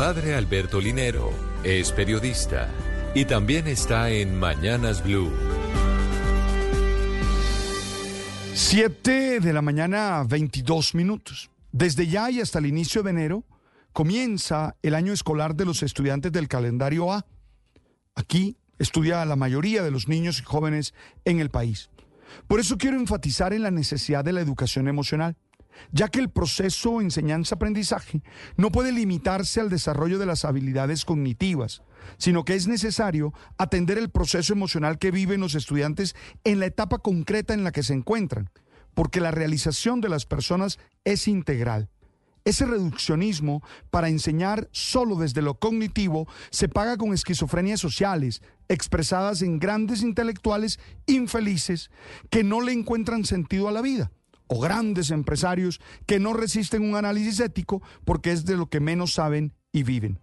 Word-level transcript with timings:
Padre 0.00 0.34
Alberto 0.34 0.80
Linero 0.80 1.30
es 1.62 1.92
periodista 1.92 2.70
y 3.14 3.26
también 3.26 3.66
está 3.66 4.08
en 4.08 4.34
Mañanas 4.34 5.04
Blue. 5.04 5.30
7 8.54 9.40
de 9.40 9.52
la 9.52 9.60
mañana, 9.60 10.24
22 10.26 10.94
minutos. 10.94 11.50
Desde 11.70 12.06
ya 12.06 12.30
y 12.30 12.40
hasta 12.40 12.60
el 12.60 12.64
inicio 12.64 13.02
de 13.02 13.10
enero 13.10 13.44
comienza 13.92 14.74
el 14.80 14.94
año 14.94 15.12
escolar 15.12 15.54
de 15.54 15.66
los 15.66 15.82
estudiantes 15.82 16.32
del 16.32 16.48
calendario 16.48 17.12
A. 17.12 17.26
Aquí 18.14 18.56
estudia 18.78 19.22
la 19.26 19.36
mayoría 19.36 19.82
de 19.82 19.90
los 19.90 20.08
niños 20.08 20.40
y 20.40 20.44
jóvenes 20.44 20.94
en 21.26 21.40
el 21.40 21.50
país. 21.50 21.90
Por 22.48 22.58
eso 22.58 22.78
quiero 22.78 22.96
enfatizar 22.96 23.52
en 23.52 23.64
la 23.64 23.70
necesidad 23.70 24.24
de 24.24 24.32
la 24.32 24.40
educación 24.40 24.88
emocional, 24.88 25.36
ya 25.92 26.08
que 26.08 26.20
el 26.20 26.30
proceso 26.30 27.00
enseñanza-aprendizaje 27.00 28.22
no 28.56 28.70
puede 28.70 28.92
limitarse 28.92 29.60
al 29.60 29.70
desarrollo 29.70 30.18
de 30.18 30.26
las 30.26 30.44
habilidades 30.44 31.04
cognitivas, 31.04 31.82
sino 32.18 32.44
que 32.44 32.54
es 32.54 32.66
necesario 32.66 33.32
atender 33.58 33.98
el 33.98 34.10
proceso 34.10 34.52
emocional 34.52 34.98
que 34.98 35.10
viven 35.10 35.40
los 35.40 35.54
estudiantes 35.54 36.14
en 36.44 36.60
la 36.60 36.66
etapa 36.66 36.98
concreta 36.98 37.54
en 37.54 37.64
la 37.64 37.72
que 37.72 37.82
se 37.82 37.94
encuentran, 37.94 38.50
porque 38.94 39.20
la 39.20 39.30
realización 39.30 40.00
de 40.00 40.08
las 40.08 40.26
personas 40.26 40.78
es 41.04 41.28
integral. 41.28 41.88
Ese 42.44 42.64
reduccionismo 42.64 43.62
para 43.90 44.08
enseñar 44.08 44.68
solo 44.72 45.16
desde 45.16 45.42
lo 45.42 45.58
cognitivo 45.58 46.26
se 46.50 46.68
paga 46.68 46.96
con 46.96 47.12
esquizofrenias 47.12 47.80
sociales, 47.80 48.42
expresadas 48.68 49.42
en 49.42 49.58
grandes 49.58 50.02
intelectuales 50.02 50.80
infelices 51.06 51.90
que 52.30 52.42
no 52.42 52.62
le 52.62 52.72
encuentran 52.72 53.24
sentido 53.24 53.68
a 53.68 53.72
la 53.72 53.82
vida, 53.82 54.10
o 54.50 54.60
grandes 54.60 55.10
empresarios 55.12 55.80
que 56.06 56.18
no 56.18 56.34
resisten 56.34 56.82
un 56.82 56.96
análisis 56.96 57.38
ético 57.38 57.80
porque 58.04 58.32
es 58.32 58.44
de 58.44 58.56
lo 58.56 58.68
que 58.68 58.80
menos 58.80 59.14
saben 59.14 59.54
y 59.72 59.84
viven. 59.84 60.18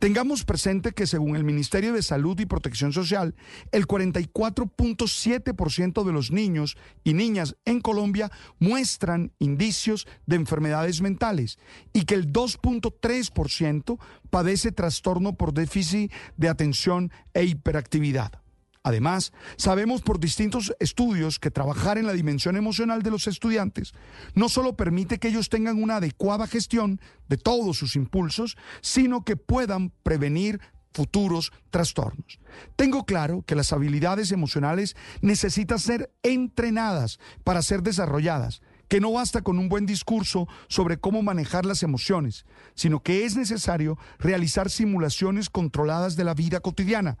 Tengamos 0.00 0.44
presente 0.44 0.90
que 0.90 1.06
según 1.06 1.36
el 1.36 1.44
Ministerio 1.44 1.92
de 1.92 2.02
Salud 2.02 2.40
y 2.40 2.46
Protección 2.46 2.92
Social, 2.92 3.36
el 3.70 3.86
44.7% 3.86 6.04
de 6.04 6.12
los 6.12 6.32
niños 6.32 6.76
y 7.04 7.14
niñas 7.14 7.54
en 7.64 7.80
Colombia 7.80 8.32
muestran 8.58 9.30
indicios 9.38 10.08
de 10.26 10.34
enfermedades 10.34 11.00
mentales 11.00 11.60
y 11.92 12.06
que 12.06 12.16
el 12.16 12.32
2.3% 12.32 14.00
padece 14.30 14.72
trastorno 14.72 15.36
por 15.36 15.54
déficit 15.54 16.10
de 16.36 16.48
atención 16.48 17.12
e 17.32 17.44
hiperactividad. 17.44 18.42
Además, 18.88 19.34
sabemos 19.58 20.00
por 20.00 20.18
distintos 20.18 20.74
estudios 20.80 21.38
que 21.38 21.50
trabajar 21.50 21.98
en 21.98 22.06
la 22.06 22.14
dimensión 22.14 22.56
emocional 22.56 23.02
de 23.02 23.10
los 23.10 23.26
estudiantes 23.26 23.92
no 24.34 24.48
solo 24.48 24.76
permite 24.76 25.18
que 25.18 25.28
ellos 25.28 25.50
tengan 25.50 25.82
una 25.82 25.96
adecuada 25.96 26.46
gestión 26.46 26.98
de 27.28 27.36
todos 27.36 27.76
sus 27.76 27.96
impulsos, 27.96 28.56
sino 28.80 29.26
que 29.26 29.36
puedan 29.36 29.90
prevenir 30.02 30.62
futuros 30.94 31.52
trastornos. 31.68 32.40
Tengo 32.76 33.04
claro 33.04 33.42
que 33.42 33.54
las 33.54 33.74
habilidades 33.74 34.32
emocionales 34.32 34.96
necesitan 35.20 35.78
ser 35.78 36.10
entrenadas 36.22 37.20
para 37.44 37.60
ser 37.60 37.82
desarrolladas, 37.82 38.62
que 38.88 39.00
no 39.00 39.12
basta 39.12 39.42
con 39.42 39.58
un 39.58 39.68
buen 39.68 39.84
discurso 39.84 40.48
sobre 40.68 40.98
cómo 40.98 41.22
manejar 41.22 41.66
las 41.66 41.82
emociones, 41.82 42.46
sino 42.74 43.02
que 43.02 43.26
es 43.26 43.36
necesario 43.36 43.98
realizar 44.18 44.70
simulaciones 44.70 45.50
controladas 45.50 46.16
de 46.16 46.24
la 46.24 46.32
vida 46.32 46.60
cotidiana 46.60 47.18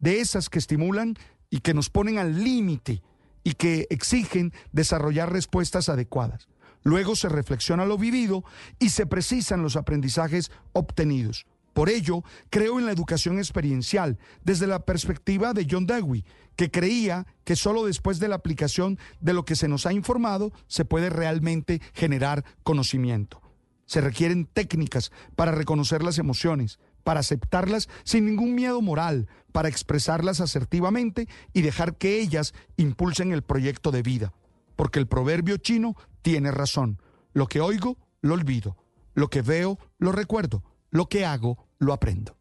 de 0.00 0.20
esas 0.20 0.48
que 0.48 0.58
estimulan 0.58 1.14
y 1.50 1.60
que 1.60 1.74
nos 1.74 1.90
ponen 1.90 2.18
al 2.18 2.42
límite 2.42 3.02
y 3.44 3.52
que 3.52 3.86
exigen 3.90 4.52
desarrollar 4.72 5.32
respuestas 5.32 5.88
adecuadas. 5.88 6.48
Luego 6.82 7.14
se 7.14 7.28
reflexiona 7.28 7.84
lo 7.84 7.98
vivido 7.98 8.44
y 8.78 8.90
se 8.90 9.06
precisan 9.06 9.62
los 9.62 9.76
aprendizajes 9.76 10.50
obtenidos. 10.72 11.46
Por 11.72 11.88
ello, 11.88 12.24
creo 12.50 12.78
en 12.78 12.86
la 12.86 12.92
educación 12.92 13.38
experiencial 13.38 14.18
desde 14.42 14.66
la 14.66 14.84
perspectiva 14.84 15.52
de 15.52 15.66
John 15.70 15.86
Dewey, 15.86 16.24
que 16.56 16.70
creía 16.70 17.26
que 17.44 17.56
solo 17.56 17.84
después 17.84 18.18
de 18.18 18.28
la 18.28 18.36
aplicación 18.36 18.98
de 19.20 19.34
lo 19.34 19.44
que 19.44 19.56
se 19.56 19.68
nos 19.68 19.86
ha 19.86 19.92
informado 19.92 20.52
se 20.66 20.84
puede 20.84 21.10
realmente 21.10 21.80
generar 21.94 22.44
conocimiento. 22.62 23.40
Se 23.86 24.00
requieren 24.00 24.46
técnicas 24.46 25.10
para 25.36 25.52
reconocer 25.52 26.02
las 26.02 26.18
emociones, 26.18 26.78
para 27.02 27.20
aceptarlas 27.20 27.88
sin 28.04 28.26
ningún 28.26 28.54
miedo 28.54 28.80
moral, 28.82 29.28
para 29.52 29.68
expresarlas 29.68 30.40
asertivamente 30.40 31.28
y 31.52 31.62
dejar 31.62 31.96
que 31.96 32.20
ellas 32.20 32.54
impulsen 32.76 33.32
el 33.32 33.42
proyecto 33.42 33.90
de 33.90 34.02
vida. 34.02 34.32
Porque 34.76 34.98
el 34.98 35.06
proverbio 35.06 35.56
chino 35.56 35.96
tiene 36.22 36.50
razón. 36.50 37.00
Lo 37.32 37.46
que 37.46 37.60
oigo, 37.60 37.98
lo 38.20 38.34
olvido. 38.34 38.76
Lo 39.14 39.28
que 39.28 39.42
veo, 39.42 39.78
lo 39.98 40.12
recuerdo. 40.12 40.64
Lo 40.90 41.08
que 41.08 41.24
hago, 41.24 41.68
lo 41.78 41.92
aprendo. 41.92 42.39